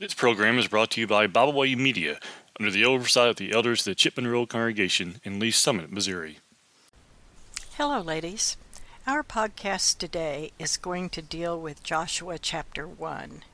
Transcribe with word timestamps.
This 0.00 0.12
program 0.12 0.58
is 0.58 0.66
brought 0.66 0.90
to 0.90 1.00
you 1.00 1.06
by 1.06 1.28
Byway 1.28 1.76
Media 1.76 2.18
under 2.58 2.72
the 2.72 2.84
oversight 2.84 3.28
of 3.28 3.36
the 3.36 3.52
elders 3.52 3.82
of 3.82 3.92
the 3.92 3.94
Chipman 3.94 4.26
Road 4.26 4.48
Congregation 4.48 5.20
in 5.22 5.38
Lee's 5.38 5.54
Summit, 5.54 5.92
Missouri. 5.92 6.40
Hello, 7.76 8.00
ladies. 8.00 8.56
Our 9.06 9.22
podcast 9.22 9.98
today 9.98 10.50
is 10.58 10.76
going 10.76 11.10
to 11.10 11.22
deal 11.22 11.60
with 11.60 11.84
Joshua 11.84 12.40
chapter 12.40 12.88
1. 12.88 13.44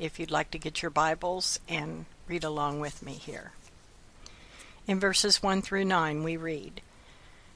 If 0.00 0.18
you'd 0.18 0.32
like 0.32 0.50
to 0.50 0.58
get 0.58 0.82
your 0.82 0.90
Bibles 0.90 1.60
and 1.68 2.06
read 2.26 2.42
along 2.42 2.80
with 2.80 3.00
me 3.00 3.12
here. 3.12 3.52
In 4.88 4.98
verses 4.98 5.44
1 5.44 5.62
through 5.62 5.84
9, 5.84 6.24
we 6.24 6.36
read 6.36 6.80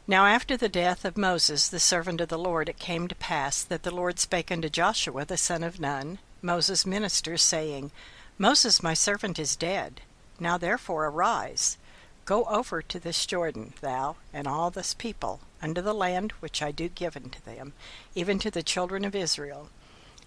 Now 0.07 0.27
after 0.27 0.57
the 0.57 0.69
death 0.69 1.05
of 1.05 1.17
Moses, 1.17 1.69
the 1.69 1.81
servant 1.81 2.21
of 2.21 2.29
the 2.29 2.39
Lord, 2.39 2.69
it 2.69 2.79
came 2.79 3.09
to 3.09 3.17
pass 3.17 3.65
that 3.65 3.83
the 3.83 3.91
Lord 3.93 4.21
spake 4.21 4.53
unto 4.53 4.69
Joshua 4.69 5.25
the 5.25 5.37
son 5.37 5.65
of 5.65 5.81
Nun, 5.81 6.21
Moses' 6.43 6.85
minister, 6.85 7.37
saying, 7.39 7.93
Moses 8.37 8.83
my 8.83 8.95
servant 8.95 9.39
is 9.39 9.57
dead. 9.57 10.01
Now 10.41 10.59
therefore 10.59 11.07
arise, 11.07 11.79
go 12.25 12.45
over 12.45 12.83
to 12.83 12.99
this 12.99 13.25
Jordan, 13.27 13.75
thou 13.81 14.17
and 14.33 14.49
all 14.49 14.71
this 14.71 14.95
people, 14.95 15.41
unto 15.63 15.81
the 15.81 15.95
land 15.95 16.33
which 16.41 16.61
I 16.61 16.73
do 16.73 16.89
give 16.89 17.17
unto 17.17 17.41
them, 17.41 17.73
even 18.15 18.39
to 18.41 18.51
the 18.51 18.63
children 18.63 19.05
of 19.05 19.15
Israel. 19.15 19.69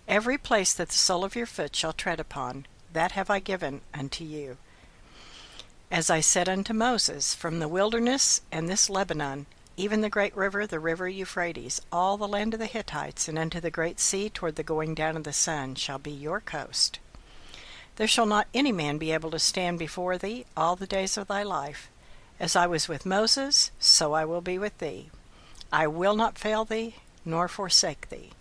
Every 0.08 0.38
place 0.38 0.74
that 0.74 0.90
the 0.90 0.96
sole 0.96 1.26
of 1.26 1.36
your 1.36 1.46
foot 1.46 1.76
shall 1.76 1.94
tread 1.94 2.20
upon, 2.20 2.66
that 2.94 3.12
have 3.12 3.30
I 3.30 3.40
given 3.40 3.82
unto 3.94 4.24
you. 4.24 4.58
As 5.92 6.10
I 6.10 6.22
said 6.22 6.48
unto 6.48 6.74
Moses, 6.74 7.36
from 7.36 7.60
the 7.60 7.68
wilderness 7.68 8.42
and 8.52 8.70
this 8.70 8.90
Lebanon, 8.90 9.46
even 9.78 10.02
the 10.02 10.10
great 10.10 10.36
river, 10.36 10.66
the 10.66 10.80
river 10.80 11.08
Euphrates, 11.08 11.82
all 11.92 12.18
the 12.18 12.28
land 12.28 12.54
of 12.54 12.60
the 12.60 12.66
Hittites, 12.66 13.28
and 13.28 13.38
unto 13.38 13.60
the 13.60 13.72
great 13.72 14.00
sea 14.00 14.30
toward 14.30 14.56
the 14.56 14.64
going 14.64 14.96
down 14.96 15.18
of 15.18 15.24
the 15.24 15.34
sun, 15.34 15.76
shall 15.76 16.00
be 16.00 16.12
your 16.12 16.40
coast. 16.40 17.00
There 17.98 18.08
shall 18.08 18.26
not 18.26 18.48
any 18.54 18.72
man 18.72 18.98
be 18.98 19.12
able 19.12 19.32
to 19.32 19.40
stand 19.40 19.80
before 19.80 20.18
thee 20.18 20.46
all 20.56 20.76
the 20.76 20.88
days 20.88 21.18
of 21.18 21.28
thy 21.28 21.44
life. 21.44 21.90
As 22.40 22.56
I 22.56 22.68
was 22.68 22.88
with 22.88 23.06
Moses, 23.06 23.72
so 23.80 24.14
I 24.14 24.26
will 24.26 24.42
be 24.42 24.58
with 24.58 24.78
thee. 24.80 25.10
I 25.72 25.88
will 25.88 26.16
not 26.16 26.38
fail 26.38 26.66
thee, 26.66 26.96
nor 27.24 27.48
forsake 27.48 28.10
thee. 28.10 28.32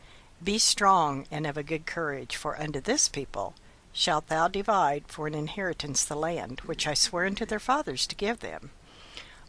Be 0.43 0.59
strong 0.59 1.27
and 1.31 1.47
of 1.47 1.57
a 1.57 1.63
good 1.63 1.87
courage, 1.87 2.37
for 2.37 2.61
unto 2.61 2.81
this 2.81 3.09
people 3.09 3.55
shalt 3.93 4.27
thou 4.27 4.49
divide 4.49 5.05
for 5.07 5.27
an 5.29 5.35
inheritance 5.35 6.05
the 6.05 6.17
land 6.17 6.61
which 6.61 6.87
I 6.87 6.95
sware 6.95 7.27
unto 7.27 7.47
their 7.47 7.61
fathers 7.61 8.07
to 8.09 8.17
give 8.17 8.41
them. 8.41 8.71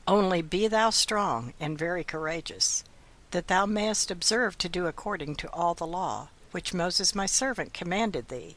Only 0.08 0.42
be 0.42 0.68
thou 0.68 0.92
strong 0.92 1.54
and 1.60 1.78
very 1.78 2.04
courageous, 2.04 2.84
that 3.32 3.48
thou 3.48 3.66
mayest 3.66 4.12
observe 4.12 4.58
to 4.60 4.70
do 4.70 4.86
according 4.86 5.36
to 5.38 5.52
all 5.52 5.74
the 5.74 5.88
law 5.88 6.28
which 6.56 6.74
Moses 6.74 7.14
my 7.14 7.26
servant 7.26 7.74
commanded 7.74 8.30
thee. 8.30 8.56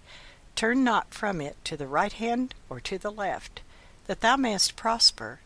Turn 0.54 0.84
not 0.84 1.12
from 1.12 1.40
it 1.40 1.56
to 1.64 1.76
the 1.76 1.88
right 1.88 2.12
hand 2.12 2.54
or 2.68 2.78
to 2.80 2.96
the 2.96 3.10
left, 3.10 3.60
that 4.06 4.20
thou 4.20 4.36
mayest 4.36 4.76
prosper, 4.76 5.40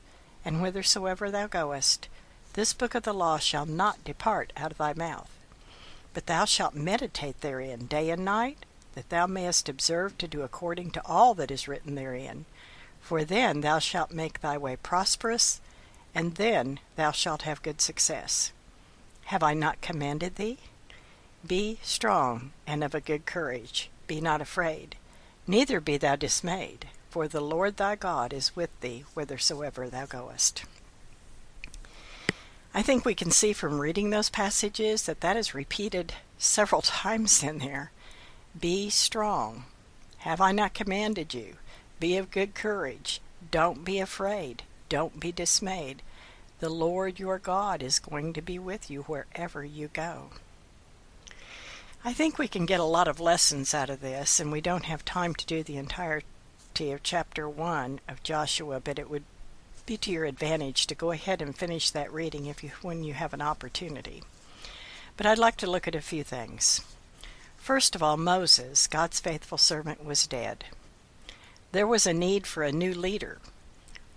and 0.45 0.59
whithersoever 0.59 1.31
thou 1.31 1.47
goest. 1.47 2.09
This 2.53 2.75
book 2.75 2.95
of 2.95 3.05
the 3.05 3.15
law 3.15 3.39
shall 3.39 3.65
not 3.65 4.05
depart 4.05 4.53
out 4.55 4.73
of 4.73 4.77
thy 4.77 4.93
mouth, 4.93 5.31
but 6.13 6.27
thou 6.27 6.45
shalt 6.45 6.75
meditate 6.75 7.41
therein 7.41 7.87
day 7.87 8.11
and 8.11 8.23
night, 8.23 8.67
that 8.95 9.09
thou 9.09 9.27
mayest 9.27 9.69
observe 9.69 10.19
to 10.19 10.29
do 10.29 10.43
according 10.43 10.91
to 10.91 11.07
all 11.07 11.33
that 11.35 11.51
is 11.51 11.67
written 11.67 11.95
therein. 11.95 12.45
For 13.01 13.25
then 13.25 13.63
thou 13.63 13.79
shalt 13.79 14.11
make 14.11 14.41
thy 14.41 14.59
way 14.59 14.77
prosperous, 14.77 15.63
and 16.15 16.35
then 16.35 16.79
thou 16.97 17.11
shalt 17.11 17.43
have 17.43 17.63
good 17.63 17.81
success. 17.81 18.53
Have 19.27 19.43
I 19.43 19.55
not 19.55 19.81
commanded 19.81 20.37
thee? 20.37 20.59
Be 21.47 21.79
strong 21.83 22.53
and 22.67 22.85
of 22.85 22.95
a 22.95 23.01
good 23.01 23.27
courage. 23.27 23.91
Be 24.07 24.21
not 24.21 24.41
afraid, 24.41 24.97
neither 25.47 25.81
be 25.81 25.97
thou 25.97 26.17
dismayed, 26.17 26.87
for 27.11 27.27
the 27.27 27.41
Lord 27.41 27.77
thy 27.77 27.97
God 27.97 28.33
is 28.33 28.55
with 28.55 28.71
thee 28.81 29.05
whithersoever 29.15 29.89
thou 29.89 30.07
goest. 30.07 30.65
I 32.75 32.83
think 32.83 33.05
we 33.05 33.15
can 33.15 33.31
see 33.31 33.53
from 33.53 33.81
reading 33.81 34.11
those 34.11 34.31
passages 34.31 35.05
that 35.05 35.21
that 35.21 35.37
is 35.37 35.55
repeated 35.55 36.15
several 36.39 36.83
times 36.83 37.43
in 37.43 37.59
there. 37.59 37.91
Be 38.59 38.91
strong. 38.91 39.65
Have 40.19 40.41
I 40.41 40.53
not 40.53 40.75
commanded 40.75 41.35
you? 41.35 41.57
Be 42.01 42.17
of 42.17 42.31
good 42.31 42.55
courage. 42.55 43.21
Don't 43.51 43.85
be 43.85 43.99
afraid. 43.99 44.63
Don't 44.89 45.19
be 45.19 45.33
dismayed. 45.33 46.03
The 46.63 46.71
Lord 46.71 47.19
your 47.19 47.41
God 47.41 47.83
is 47.83 47.99
going 47.99 48.33
to 48.35 48.41
be 48.41 48.57
with 48.57 48.89
you 48.89 49.03
wherever 49.03 49.65
you 49.65 49.89
go. 49.89 50.31
I 52.05 52.13
think 52.13 52.39
we 52.39 52.47
can 52.47 52.67
get 52.67 52.79
a 52.79 52.85
lot 52.85 53.09
of 53.09 53.19
lessons 53.19 53.75
out 53.75 53.91
of 53.91 54.01
this, 54.01 54.39
and 54.39 54.53
we 54.53 54.61
don't 54.61 54.85
have 54.85 55.05
time 55.05 55.35
to 55.35 55.45
do 55.45 55.65
the 55.65 55.77
entirety 55.77 56.23
of 56.79 57.03
chapter 57.03 57.49
1 57.49 57.99
of 58.09 58.23
Joshua, 58.23 58.79
but 58.79 59.01
it 59.01 59.11
would 59.11 59.25
be 59.87 59.97
to 59.97 60.13
your 60.13 60.25
advantage 60.25 60.87
to 60.87 60.95
go 60.95 61.11
ahead 61.11 61.43
and 61.43 61.59
finish 61.59 61.91
that 61.91 62.13
reading 62.13 62.47
if 62.47 62.63
you 62.63 62.71
when 62.81 63.03
you 63.03 63.15
have 63.15 63.35
an 63.35 63.43
opportunity. 63.43 64.23
But 65.17 65.27
I'd 65.27 65.39
like 65.39 65.57
to 65.57 65.69
look 65.69 65.89
at 65.89 65.97
a 65.97 66.01
few 66.01 66.23
things. 66.23 66.83
First 67.57 67.97
of 67.97 68.05
all, 68.05 68.17
Moses, 68.17 68.87
God's 68.87 69.19
faithful 69.19 69.59
servant, 69.59 70.05
was 70.05 70.29
dead. 70.29 70.67
There 71.73 71.89
was 71.89 72.07
a 72.07 72.15
need 72.15 72.47
for 72.47 72.63
a 72.63 72.71
new 72.71 72.95
leader. 72.95 73.41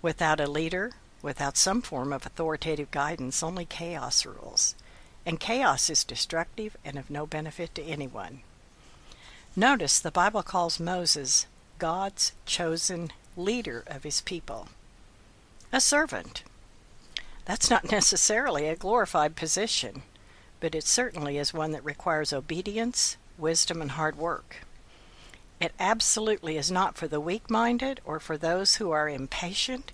Without 0.03 0.39
a 0.39 0.45
leader, 0.45 0.91
without 1.25 1.57
some 1.57 1.81
form 1.81 2.13
of 2.13 2.23
authoritative 2.23 2.91
guidance, 2.91 3.41
only 3.41 3.65
chaos 3.65 4.27
rules. 4.27 4.75
And 5.25 5.39
chaos 5.39 5.89
is 5.89 6.03
destructive 6.03 6.77
and 6.85 6.99
of 6.99 7.09
no 7.09 7.25
benefit 7.25 7.73
to 7.75 7.83
anyone. 7.83 8.41
Notice 9.55 9.97
the 9.97 10.11
Bible 10.11 10.43
calls 10.43 10.79
Moses 10.79 11.47
God's 11.79 12.33
chosen 12.45 13.11
leader 13.35 13.83
of 13.87 14.03
his 14.03 14.21
people. 14.21 14.67
A 15.73 15.81
servant. 15.81 16.43
That's 17.45 17.71
not 17.71 17.91
necessarily 17.91 18.67
a 18.67 18.75
glorified 18.75 19.35
position, 19.35 20.03
but 20.59 20.75
it 20.75 20.83
certainly 20.83 21.39
is 21.39 21.55
one 21.55 21.71
that 21.71 21.83
requires 21.83 22.33
obedience, 22.33 23.17
wisdom, 23.39 23.81
and 23.81 23.91
hard 23.91 24.15
work. 24.15 24.57
It 25.59 25.73
absolutely 25.79 26.55
is 26.55 26.69
not 26.69 26.97
for 26.97 27.07
the 27.07 27.19
weak 27.19 27.49
minded 27.49 27.99
or 28.05 28.19
for 28.19 28.37
those 28.37 28.75
who 28.75 28.91
are 28.91 29.09
impatient 29.09 29.91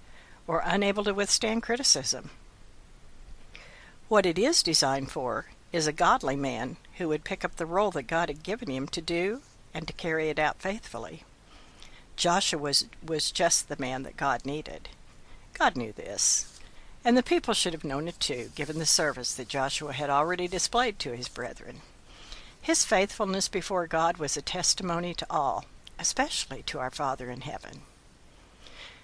or 0.51 0.61
unable 0.65 1.05
to 1.05 1.13
withstand 1.13 1.63
criticism. 1.63 2.29
What 4.09 4.25
it 4.25 4.37
is 4.37 4.61
designed 4.61 5.09
for 5.09 5.45
is 5.71 5.87
a 5.87 5.93
godly 5.93 6.35
man 6.35 6.75
who 6.97 7.07
would 7.07 7.23
pick 7.23 7.45
up 7.45 7.55
the 7.55 7.65
role 7.65 7.89
that 7.91 8.03
God 8.03 8.27
had 8.27 8.43
given 8.43 8.69
him 8.69 8.85
to 8.89 9.01
do 9.01 9.43
and 9.73 9.87
to 9.87 9.93
carry 9.93 10.27
it 10.27 10.37
out 10.37 10.61
faithfully. 10.61 11.23
Joshua 12.17 12.59
was, 12.59 12.85
was 13.01 13.31
just 13.31 13.69
the 13.69 13.79
man 13.79 14.03
that 14.03 14.17
God 14.17 14.45
needed. 14.45 14.89
God 15.53 15.77
knew 15.77 15.93
this, 15.93 16.59
and 17.05 17.15
the 17.15 17.23
people 17.23 17.53
should 17.53 17.71
have 17.71 17.85
known 17.85 18.09
it 18.09 18.19
too, 18.19 18.49
given 18.53 18.77
the 18.77 18.85
service 18.85 19.33
that 19.35 19.47
Joshua 19.47 19.93
had 19.93 20.09
already 20.09 20.49
displayed 20.49 20.99
to 20.99 21.15
his 21.15 21.29
brethren. 21.29 21.79
His 22.61 22.83
faithfulness 22.83 23.47
before 23.47 23.87
God 23.87 24.17
was 24.17 24.35
a 24.35 24.41
testimony 24.41 25.13
to 25.13 25.25
all, 25.29 25.63
especially 25.97 26.61
to 26.63 26.77
our 26.77 26.91
Father 26.91 27.31
in 27.31 27.39
heaven. 27.39 27.83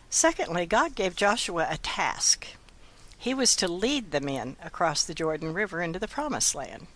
Secondly, 0.09 0.65
God 0.65 0.95
gave 0.95 1.15
Joshua 1.15 1.67
a 1.69 1.77
task. 1.77 2.47
He 3.17 3.33
was 3.33 3.55
to 3.57 3.67
lead 3.67 4.11
the 4.11 4.21
men 4.21 4.55
across 4.63 5.03
the 5.03 5.13
Jordan 5.13 5.53
River 5.53 5.81
into 5.81 5.99
the 5.99 6.07
Promised 6.07 6.55
Land, 6.55 6.87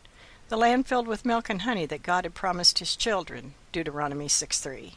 the 0.50 0.58
land 0.58 0.86
filled 0.86 1.08
with 1.08 1.26
milk 1.26 1.50
and 1.50 1.62
honey 1.62 1.86
that 1.86 2.04
God 2.04 2.26
had 2.26 2.34
promised 2.34 2.80
his 2.80 2.96
children, 2.96 3.54
Deuteronomy 3.72 4.28
6:3. 4.28 4.96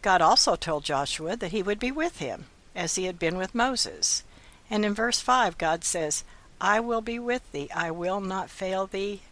God 0.00 0.22
also 0.22 0.56
told 0.56 0.84
Joshua 0.84 1.36
that 1.36 1.52
he 1.52 1.62
would 1.62 1.78
be 1.78 1.92
with 1.92 2.18
him, 2.18 2.46
as 2.74 2.94
he 2.94 3.04
had 3.04 3.18
been 3.18 3.36
with 3.36 3.54
Moses. 3.54 4.22
And 4.70 4.84
in 4.84 4.94
verse 4.94 5.20
5, 5.20 5.58
God 5.58 5.84
says, 5.84 6.24
I 6.60 6.80
will 6.80 7.02
be 7.02 7.18
with 7.18 7.52
thee, 7.52 7.70
I 7.74 7.90
will 7.90 8.20
not 8.20 8.48
fail 8.48 8.86
thee, 8.86 9.22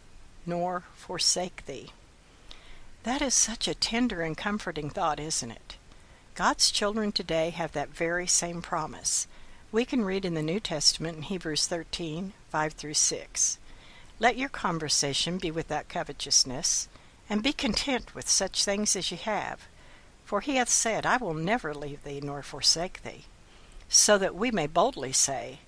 nor 0.45 0.83
forsake 0.95 1.65
thee. 1.65 1.91
That 3.03 3.21
is 3.21 3.33
such 3.33 3.67
a 3.67 3.73
tender 3.73 4.21
and 4.21 4.37
comforting 4.37 4.89
thought, 4.89 5.19
isn't 5.19 5.51
it? 5.51 5.70
God's 6.43 6.71
children 6.71 7.11
today 7.11 7.51
have 7.51 7.73
that 7.73 7.95
very 7.95 8.25
same 8.25 8.63
promise. 8.63 9.27
We 9.71 9.85
can 9.85 10.03
read 10.03 10.25
in 10.25 10.33
the 10.33 10.41
New 10.41 10.59
Testament 10.59 11.17
in 11.17 11.21
Hebrews 11.21 11.67
13 11.67 12.33
5 12.49 12.73
through 12.73 12.95
6. 12.95 13.59
Let 14.17 14.37
your 14.37 14.49
conversation 14.49 15.37
be 15.37 15.51
without 15.51 15.87
covetousness, 15.87 16.89
and 17.29 17.43
be 17.43 17.53
content 17.53 18.15
with 18.15 18.27
such 18.27 18.65
things 18.65 18.95
as 18.95 19.11
ye 19.11 19.17
have. 19.17 19.67
For 20.25 20.41
he 20.41 20.55
hath 20.55 20.69
said, 20.69 21.05
I 21.05 21.17
will 21.17 21.35
never 21.35 21.75
leave 21.75 22.03
thee 22.03 22.21
nor 22.23 22.41
forsake 22.41 23.03
thee. 23.03 23.25
So 23.87 24.17
that 24.17 24.33
we 24.33 24.49
may 24.49 24.65
boldly 24.65 25.13
say, 25.13 25.59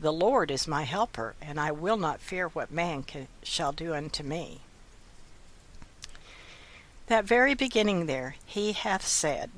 the 0.00 0.10
Lord 0.10 0.50
is 0.50 0.66
my 0.66 0.84
helper, 0.84 1.34
and 1.42 1.60
I 1.60 1.70
will 1.70 1.98
not 1.98 2.22
fear 2.22 2.48
what 2.48 2.70
man 2.70 3.02
can, 3.02 3.28
shall 3.42 3.72
do 3.72 3.92
unto 3.92 4.22
me. 4.22 4.62
That 7.08 7.26
very 7.26 7.52
beginning 7.52 8.06
there, 8.06 8.36
He 8.46 8.72
hath 8.72 9.06
said. 9.06 9.50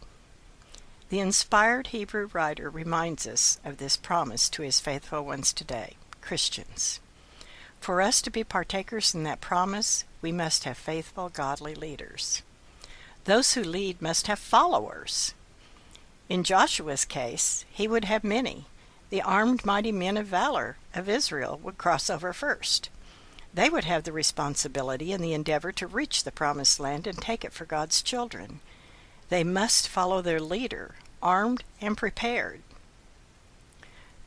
The 1.08 1.20
inspired 1.20 1.88
Hebrew 1.88 2.29
writer 2.32 2.69
reminds 2.69 3.29
us 3.29 3.61
of 3.64 3.76
this 3.76 3.97
promise 3.97 4.49
to 4.49 4.62
his 4.62 4.81
faithful 4.81 5.25
ones 5.25 5.53
today, 5.53 5.97
Christians. 6.20 6.99
For 7.81 8.00
us 8.03 8.20
to 8.23 8.31
be 8.31 8.43
partakers 8.43 9.14
in 9.14 9.23
that 9.23 9.41
promise, 9.41 10.03
we 10.20 10.32
must 10.32 10.64
have 10.64 10.76
faithful, 10.76 11.29
godly 11.29 11.76
leaders. 11.76 12.43
Those 13.25 13.53
who 13.53 13.62
lead 13.62 14.03
must 14.03 14.26
have 14.26 14.41
followers. 14.41 15.35
In 16.29 16.43
Joshua's 16.43 17.05
case, 17.05 17.64
he 17.70 17.87
would 17.87 18.06
have 18.06 18.25
many. 18.25 18.67
The 19.11 19.23
armed 19.23 19.64
mighty 19.64 19.93
men 19.93 20.17
of 20.17 20.26
valor 20.26 20.76
of 20.93 21.08
Israel 21.08 21.61
would 21.62 21.79
cross 21.79 22.11
over 22.11 22.32
first. 22.32 22.91
They 23.55 23.70
would 23.70 23.85
have 23.85 24.03
the 24.03 24.12
responsibility 24.12 25.12
and 25.12 25.23
the 25.23 25.35
endeavor 25.35 25.70
to 25.70 25.87
reach 25.87 26.25
the 26.25 26.32
promised 26.32 26.81
land 26.81 27.06
and 27.06 27.17
take 27.17 27.44
it 27.44 27.53
for 27.53 27.64
God's 27.64 28.03
children. 28.03 28.58
They 29.28 29.44
must 29.44 29.88
follow 29.88 30.23
their 30.23 30.40
leader, 30.40 30.94
armed 31.23 31.64
and 31.81 31.96
prepared. 31.96 32.62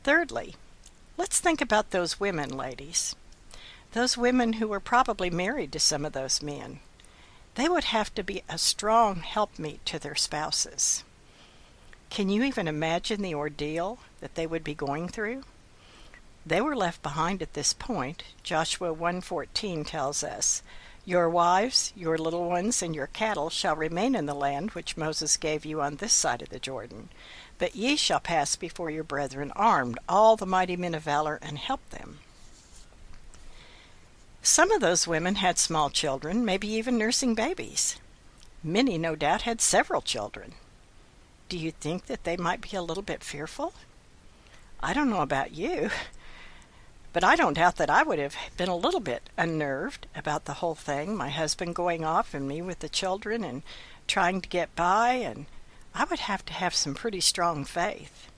Thirdly, 0.04 0.56
let's 1.18 1.40
think 1.40 1.62
about 1.62 1.92
those 1.92 2.20
women, 2.20 2.50
ladies. 2.50 3.16
Those 3.94 4.18
women 4.18 4.54
who 4.54 4.68
were 4.68 4.80
probably 4.80 5.30
married 5.30 5.72
to 5.74 5.80
some 5.80 6.06
of 6.06 6.14
those 6.14 6.42
men. 6.42 6.80
They 7.56 7.68
would 7.68 7.86
have 7.86 8.14
to 8.16 8.24
be 8.24 8.44
a 8.48 8.58
strong 8.58 9.22
helpmeet 9.22 9.86
to 9.88 10.00
their 10.00 10.16
spouses. 10.16 11.04
Can 12.10 12.30
you 12.30 12.44
even 12.44 12.68
imagine 12.68 13.22
the 13.22 13.36
ordeal 13.36 14.00
that 14.20 14.36
they 14.36 14.48
would 14.48 14.64
be 14.64 14.74
going 14.74 15.08
through? 15.08 15.44
They 16.46 16.62
were 16.62 16.76
left 16.76 17.04
behind 17.04 17.42
at 17.42 17.54
this 17.54 17.74
point. 17.74 18.24
Joshua 18.44 18.94
1:14 18.94 19.86
tells 19.86 20.24
us, 20.24 20.64
"Your 21.10 21.28
wives, 21.28 21.92
your 21.96 22.20
little 22.20 22.48
ones, 22.48 22.84
and 22.84 22.94
your 22.94 23.08
cattle 23.08 23.50
shall 23.50 23.76
remain 23.76 24.14
in 24.14 24.28
the 24.28 24.36
land 24.36 24.70
which 24.74 24.96
Moses 24.96 25.38
gave 25.38 25.66
you 25.66 25.82
on 25.82 25.96
this 25.96 26.14
side 26.14 26.44
of 26.44 26.50
the 26.50 26.60
Jordan, 26.60 27.10
but 27.58 27.76
ye 27.76 27.96
shall 27.96 28.20
pass 28.20 28.56
before 28.56 28.92
your 28.92 29.04
brethren 29.04 29.52
armed, 29.56 29.98
all 30.08 30.36
the 30.36 30.46
mighty 30.46 30.78
men 30.78 30.94
of 30.94 31.02
valor, 31.02 31.40
and 31.42 31.58
help 31.58 31.82
them." 31.90 32.20
Some 34.44 34.70
of 34.70 34.82
those 34.82 35.08
women 35.08 35.38
had 35.38 35.58
small 35.58 35.90
children, 35.90 36.46
maybe 36.46 36.68
even 36.68 37.00
nursing 37.00 37.34
babies. 37.34 37.96
Many, 38.62 39.00
no 39.00 39.16
doubt, 39.16 39.42
had 39.42 39.62
several 39.62 40.04
children. 40.04 40.54
Do 41.50 41.58
you 41.58 41.72
think 41.72 42.06
that 42.06 42.24
they 42.24 42.38
might 42.38 42.62
be 42.62 42.78
a 42.78 42.84
little 42.84 43.02
bit 43.02 43.24
fearful? 43.24 43.74
I 44.80 44.94
don't 44.94 45.10
know 45.10 45.22
about 45.22 45.54
you, 45.54 45.90
but 47.12 47.24
I 47.24 47.36
don't 47.36 47.56
doubt 47.56 47.78
that 47.78 47.90
I 47.90 48.04
would 48.04 48.20
have 48.20 48.36
been 48.56 48.70
a 48.70 48.76
little 48.76 49.00
bit 49.00 49.30
unnerved 49.38 50.08
about 50.16 50.46
the 50.46 50.56
whole 50.56 50.76
thing, 50.76 51.16
my 51.16 51.30
husband 51.30 51.76
going 51.76 52.06
off 52.06 52.34
and 52.34 52.48
me 52.48 52.62
with 52.62 52.80
the 52.80 52.90
children 52.90 53.44
and 53.44 53.64
trying 54.08 54.42
to 54.42 54.50
get 54.50 54.76
by, 54.76 55.14
and 55.14 55.48
I 55.96 56.04
would 56.06 56.20
have 56.20 56.46
to 56.46 56.54
have 56.54 56.76
some 56.76 56.94
pretty 56.94 57.22
strong 57.22 57.66
faith. 57.66 58.30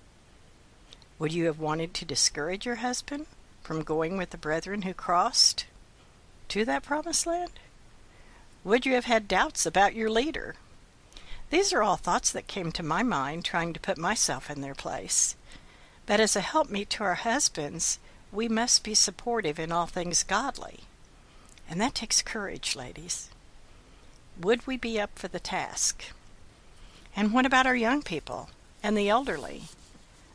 Would 1.19 1.33
you 1.33 1.45
have 1.45 1.59
wanted 1.59 1.93
to 1.95 2.05
discourage 2.05 2.65
your 2.65 2.75
husband 2.75 3.27
from 3.61 3.83
going 3.83 4.17
with 4.17 4.31
the 4.31 4.37
brethren 4.37 4.83
who 4.83 4.93
crossed 4.93 5.65
to 6.47 6.65
that 6.65 6.83
promised 6.83 7.27
land? 7.27 7.51
Would 8.63 8.85
you 8.85 8.93
have 8.93 9.05
had 9.05 9.27
doubts 9.27 9.65
about 9.65 9.95
your 9.95 10.09
leader? 10.09 10.55
These 11.49 11.73
are 11.73 11.83
all 11.83 11.97
thoughts 11.97 12.31
that 12.31 12.47
came 12.47 12.71
to 12.71 12.83
my 12.83 13.03
mind 13.03 13.43
trying 13.43 13.73
to 13.73 13.79
put 13.79 13.97
myself 13.97 14.49
in 14.49 14.61
their 14.61 14.73
place. 14.73 15.35
But 16.05 16.19
as 16.19 16.35
a 16.35 16.41
helpmeet 16.41 16.89
to 16.91 17.03
our 17.03 17.15
husbands, 17.15 17.99
we 18.31 18.47
must 18.47 18.83
be 18.83 18.93
supportive 18.93 19.59
in 19.59 19.71
all 19.71 19.87
things 19.87 20.23
godly. 20.23 20.81
And 21.69 21.79
that 21.81 21.95
takes 21.95 22.21
courage, 22.21 22.75
ladies. 22.75 23.29
Would 24.39 24.65
we 24.65 24.77
be 24.77 24.99
up 24.99 25.17
for 25.17 25.27
the 25.27 25.39
task? 25.39 26.03
And 27.15 27.33
what 27.33 27.45
about 27.45 27.67
our 27.67 27.75
young 27.75 28.01
people 28.01 28.49
and 28.81 28.97
the 28.97 29.09
elderly, 29.09 29.63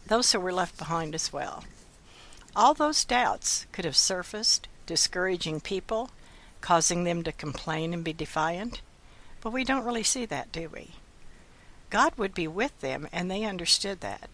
those 0.07 0.33
who 0.33 0.41
were 0.41 0.53
left 0.53 0.79
behind 0.79 1.15
as 1.15 1.33
well? 1.33 1.65
All 2.55 2.75
those 2.75 3.05
doubts 3.05 3.67
could 3.73 3.85
have 3.85 3.97
surfaced, 3.97 4.69
discouraging 4.87 5.61
people, 5.61 6.11
causing 6.61 7.05
them 7.05 7.23
to 7.23 7.33
complain 7.33 7.93
and 7.93 8.05
be 8.05 8.13
defiant, 8.13 8.81
but 9.41 9.53
we 9.53 9.65
don't 9.65 9.85
really 9.85 10.03
see 10.03 10.27
that, 10.27 10.53
do 10.53 10.69
we? 10.69 10.93
God 11.91 12.13
would 12.17 12.35
be 12.35 12.49
with 12.49 12.79
them, 12.81 13.09
and 13.13 13.31
they 13.31 13.45
understood 13.45 14.01
that. 14.01 14.29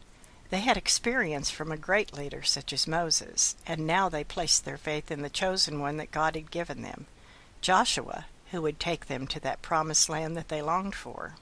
They 0.53 0.61
had 0.61 0.77
experience 0.77 1.49
from 1.49 1.73
a 1.73 1.79
great 1.79 2.13
leader 2.13 2.43
such 2.43 2.75
as 2.75 2.87
Moses, 2.87 3.57
and 3.67 3.87
now 3.87 4.11
they 4.11 4.23
placed 4.23 4.67
their 4.67 4.77
faith 4.77 5.11
in 5.11 5.23
the 5.23 5.31
chosen 5.31 5.81
one 5.81 5.97
that 5.97 6.11
God 6.11 6.35
had 6.35 6.51
given 6.51 6.83
them, 6.83 7.07
Joshua, 7.63 8.27
who 8.51 8.61
would 8.61 8.79
take 8.79 9.07
them 9.07 9.27
to 9.29 9.41
that 9.41 9.63
promised 9.63 10.11
land 10.11 10.37
that 10.37 10.51
they 10.51 10.61
longed 10.61 10.95
for. 10.95 11.37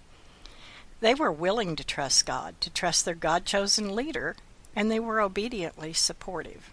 They 1.00 1.12
were 1.12 1.32
willing 1.32 1.74
to 1.74 1.82
trust 1.82 2.24
God, 2.24 2.60
to 2.60 2.70
trust 2.70 3.04
their 3.04 3.16
God 3.16 3.44
chosen 3.44 3.96
leader, 3.96 4.36
and 4.76 4.92
they 4.92 5.00
were 5.00 5.20
obediently 5.20 5.92
supportive. 5.92 6.70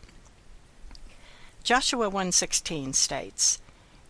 Joshua 1.64 2.08
1:16 2.08 2.94
states, 2.94 3.60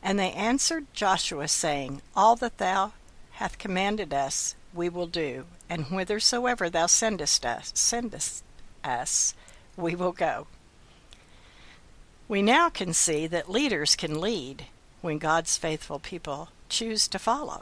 And 0.03 0.19
they 0.19 0.33
answered 0.33 0.87
Joshua 0.91 1.47
saying, 1.47 2.01
All 2.13 2.35
that 2.35 2.57
thou 2.57 2.91
hath 3.37 3.59
commanded 3.59 4.11
us 4.11 4.55
we 4.73 4.89
will 4.89 5.05
do, 5.05 5.45
and 5.69 5.85
whithersoever 5.85 6.71
thou 6.71 6.87
sendest 6.87 7.45
us, 7.45 7.71
sendest 7.75 8.43
us, 8.83 9.35
we 9.75 9.93
will 9.93 10.11
go. 10.11 10.47
We 12.27 12.41
now 12.41 12.69
can 12.69 12.93
see 12.93 13.27
that 13.27 13.49
leaders 13.49 13.95
can 13.95 14.19
lead 14.19 14.65
when 15.01 15.19
God's 15.19 15.55
faithful 15.55 15.99
people 15.99 16.49
choose 16.67 17.07
to 17.09 17.19
follow. 17.19 17.61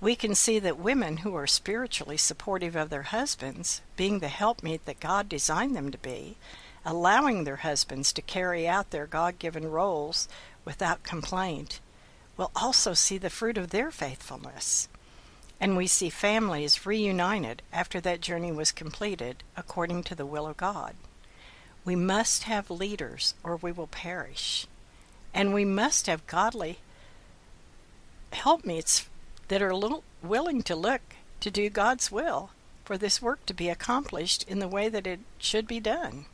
We 0.00 0.14
can 0.14 0.36
see 0.36 0.60
that 0.60 0.78
women 0.78 1.18
who 1.18 1.34
are 1.34 1.48
spiritually 1.48 2.16
supportive 2.16 2.76
of 2.76 2.90
their 2.90 3.02
husbands, 3.02 3.80
being 3.96 4.20
the 4.20 4.28
helpmeet 4.28 4.84
that 4.84 5.00
God 5.00 5.28
designed 5.28 5.74
them 5.74 5.90
to 5.90 5.98
be, 5.98 6.36
allowing 6.84 7.42
their 7.42 7.56
husbands 7.56 8.12
to 8.12 8.22
carry 8.22 8.68
out 8.68 8.90
their 8.90 9.06
God 9.08 9.40
given 9.40 9.68
roles 9.68 10.28
without 10.64 11.02
complaint, 11.02 11.80
will 12.36 12.50
also 12.54 12.94
see 12.94 13.18
the 13.18 13.30
fruit 13.30 13.56
of 13.56 13.70
their 13.70 13.90
faithfulness 13.90 14.88
and 15.60 15.76
we 15.76 15.86
see 15.86 16.10
families 16.10 16.84
reunited 16.84 17.62
after 17.72 18.00
that 18.00 18.20
journey 18.20 18.52
was 18.52 18.72
completed 18.72 19.42
according 19.56 20.02
to 20.04 20.14
the 20.14 20.26
will 20.26 20.46
of 20.46 20.56
God. 20.56 20.94
We 21.84 21.96
must 21.96 22.42
have 22.44 22.70
leaders 22.70 23.34
or 23.42 23.56
we 23.56 23.72
will 23.72 23.86
perish. 23.86 24.66
And 25.32 25.54
we 25.54 25.64
must 25.64 26.06
have 26.06 26.26
godly 26.26 26.80
helpmeets 28.32 29.08
that 29.48 29.62
are 29.62 29.74
willing 30.22 30.62
to 30.64 30.76
look 30.76 31.00
to 31.40 31.50
do 31.50 31.70
God's 31.70 32.10
will 32.10 32.50
for 32.84 32.98
this 32.98 33.22
work 33.22 33.46
to 33.46 33.54
be 33.54 33.68
accomplished 33.68 34.44
in 34.48 34.58
the 34.58 34.68
way 34.68 34.88
that 34.88 35.06
it 35.06 35.20
should 35.38 35.66
be 35.66 35.80
done. 35.80 36.26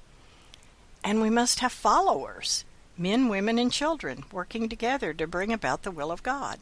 And 1.04 1.20
we 1.20 1.30
must 1.30 1.60
have 1.60 1.72
followers, 1.72 2.64
men, 3.00 3.28
women, 3.28 3.58
and 3.58 3.72
children, 3.72 4.24
working 4.30 4.68
together 4.68 5.12
to 5.14 5.26
bring 5.26 5.52
about 5.52 5.82
the 5.82 5.90
will 5.90 6.12
of 6.12 6.22
God 6.22 6.58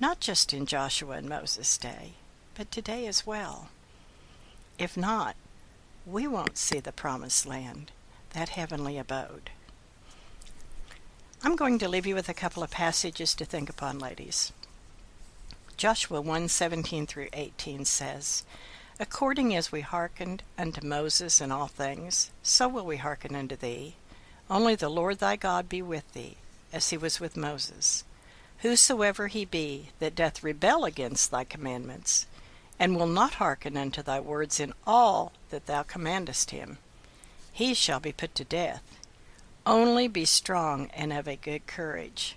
not 0.00 0.20
just 0.20 0.54
in 0.54 0.66
Joshua 0.66 1.16
and 1.16 1.28
Moses' 1.28 1.76
day, 1.76 2.12
but 2.54 2.70
today 2.70 3.06
as 3.06 3.26
well. 3.26 3.68
If 4.78 4.96
not, 4.96 5.34
we 6.06 6.26
won't 6.26 6.56
see 6.56 6.78
the 6.78 6.92
promised 6.92 7.46
land, 7.46 7.90
that 8.30 8.50
heavenly 8.50 8.96
abode. 8.96 9.50
I'm 11.42 11.56
going 11.56 11.78
to 11.78 11.88
leave 11.88 12.06
you 12.06 12.14
with 12.14 12.28
a 12.28 12.34
couple 12.34 12.62
of 12.62 12.70
passages 12.70 13.34
to 13.34 13.44
think 13.44 13.68
upon, 13.68 13.98
ladies. 13.98 14.52
Joshua 15.76 16.22
1:17 16.22 17.06
through 17.06 17.28
18 17.32 17.84
says, 17.84 18.44
According 19.00 19.54
as 19.54 19.70
we 19.70 19.80
hearkened 19.82 20.42
unto 20.56 20.84
Moses 20.84 21.40
in 21.40 21.52
all 21.52 21.68
things, 21.68 22.30
so 22.42 22.68
will 22.68 22.84
we 22.84 22.96
hearken 22.96 23.36
unto 23.36 23.56
thee. 23.56 23.94
Only 24.50 24.74
the 24.74 24.88
Lord 24.88 25.18
thy 25.18 25.36
God 25.36 25.68
be 25.68 25.82
with 25.82 26.12
thee, 26.12 26.36
as 26.72 26.90
he 26.90 26.96
was 26.96 27.20
with 27.20 27.36
Moses. 27.36 28.04
Whosoever 28.58 29.28
he 29.28 29.44
be 29.44 29.90
that 29.98 30.14
doth 30.14 30.42
rebel 30.42 30.84
against 30.84 31.30
thy 31.30 31.44
commandments, 31.44 32.26
and 32.78 32.96
will 32.96 33.06
not 33.06 33.34
hearken 33.34 33.76
unto 33.76 34.02
thy 34.02 34.20
words 34.20 34.58
in 34.58 34.72
all 34.86 35.32
that 35.50 35.66
thou 35.66 35.82
commandest 35.82 36.50
him, 36.50 36.78
he 37.52 37.74
shall 37.74 38.00
be 38.00 38.12
put 38.12 38.34
to 38.36 38.44
death. 38.44 38.98
Only 39.66 40.08
be 40.08 40.24
strong 40.24 40.90
and 40.94 41.12
of 41.12 41.28
a 41.28 41.36
good 41.36 41.66
courage. 41.66 42.36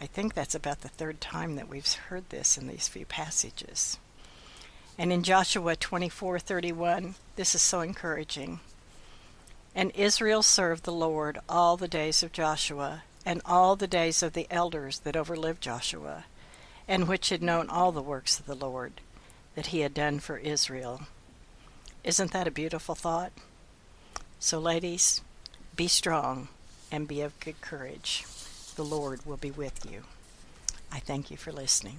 I 0.00 0.06
think 0.06 0.34
that's 0.34 0.54
about 0.54 0.80
the 0.80 0.88
third 0.88 1.20
time 1.20 1.54
that 1.54 1.68
we've 1.68 1.90
heard 1.92 2.28
this 2.30 2.58
in 2.58 2.66
these 2.66 2.88
few 2.88 3.06
passages. 3.06 3.98
And 4.98 5.12
in 5.12 5.22
Joshua 5.22 5.76
24:31, 5.76 7.14
this 7.36 7.54
is 7.54 7.62
so 7.62 7.80
encouraging. 7.80 8.60
And 9.74 9.90
Israel 9.94 10.42
served 10.42 10.84
the 10.84 10.92
Lord 10.92 11.38
all 11.48 11.76
the 11.76 11.88
days 11.88 12.22
of 12.22 12.32
Joshua 12.32 13.02
and 13.26 13.40
all 13.44 13.74
the 13.74 13.86
days 13.86 14.22
of 14.22 14.32
the 14.32 14.46
elders 14.50 15.00
that 15.00 15.14
overlived 15.14 15.60
Joshua, 15.60 16.24
and 16.86 17.08
which 17.08 17.30
had 17.30 17.42
known 17.42 17.68
all 17.68 17.90
the 17.90 18.02
works 18.02 18.38
of 18.38 18.46
the 18.46 18.54
Lord 18.54 19.00
that 19.54 19.66
he 19.68 19.80
had 19.80 19.94
done 19.94 20.20
for 20.20 20.36
Israel. 20.38 21.02
Isn't 22.04 22.32
that 22.32 22.46
a 22.46 22.52
beautiful 22.52 22.94
thought? 22.94 23.32
So, 24.38 24.58
ladies, 24.58 25.22
be 25.74 25.88
strong 25.88 26.48
and 26.92 27.08
be 27.08 27.22
of 27.22 27.38
good 27.40 27.60
courage. 27.60 28.24
The 28.76 28.84
Lord 28.84 29.24
will 29.24 29.38
be 29.38 29.50
with 29.50 29.90
you. 29.90 30.02
I 30.92 30.98
thank 31.00 31.30
you 31.30 31.36
for 31.36 31.50
listening. 31.50 31.98